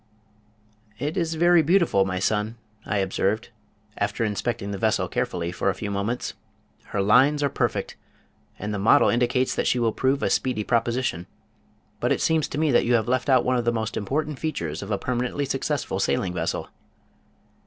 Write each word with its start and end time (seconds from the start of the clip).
"It 0.97 1.15
is 1.15 1.35
very 1.35 1.61
beautiful, 1.61 2.05
my 2.05 2.17
son," 2.17 2.55
I 2.87 2.97
observed, 2.97 3.49
after 3.95 4.23
inspecting 4.25 4.71
the 4.71 4.79
vessel 4.79 5.07
carefully 5.07 5.51
for 5.51 5.69
a 5.69 5.75
few 5.75 5.91
moments. 5.91 6.33
"Her 6.85 7.03
lines 7.03 7.43
are 7.43 7.51
perfect, 7.51 7.97
and 8.57 8.73
the 8.73 8.79
model 8.79 9.09
indicates 9.09 9.53
that 9.53 9.67
she 9.67 9.77
will 9.77 9.91
prove 9.93 10.23
a 10.23 10.31
speedy 10.31 10.63
proposition, 10.63 11.27
but 11.99 12.11
it 12.11 12.19
seems 12.19 12.47
to 12.47 12.57
me 12.57 12.71
that 12.71 12.85
you 12.85 12.95
have 12.95 13.07
left 13.07 13.29
out 13.29 13.45
one 13.45 13.57
of 13.57 13.65
the 13.65 13.71
most 13.71 13.95
important 13.95 14.39
features 14.39 14.81
of 14.81 14.89
a 14.89 14.97
permanently 14.97 15.45
successful 15.45 15.99
sailing 15.99 16.33
vessel." 16.33 16.69